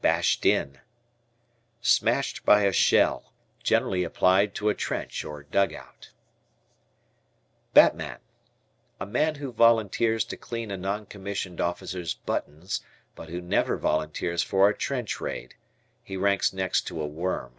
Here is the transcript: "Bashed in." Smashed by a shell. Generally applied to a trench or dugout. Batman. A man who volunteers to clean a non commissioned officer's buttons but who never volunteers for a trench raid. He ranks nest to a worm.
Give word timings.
"Bashed 0.00 0.46
in." 0.46 0.78
Smashed 1.80 2.44
by 2.44 2.62
a 2.62 2.72
shell. 2.72 3.32
Generally 3.64 4.04
applied 4.04 4.54
to 4.54 4.68
a 4.68 4.76
trench 4.76 5.24
or 5.24 5.42
dugout. 5.42 6.12
Batman. 7.74 8.20
A 9.00 9.06
man 9.06 9.34
who 9.34 9.50
volunteers 9.50 10.24
to 10.26 10.36
clean 10.36 10.70
a 10.70 10.76
non 10.76 11.04
commissioned 11.06 11.60
officer's 11.60 12.14
buttons 12.14 12.82
but 13.16 13.28
who 13.28 13.40
never 13.40 13.76
volunteers 13.76 14.44
for 14.44 14.68
a 14.68 14.78
trench 14.78 15.20
raid. 15.20 15.56
He 16.04 16.16
ranks 16.16 16.52
nest 16.52 16.86
to 16.86 17.02
a 17.02 17.06
worm. 17.08 17.58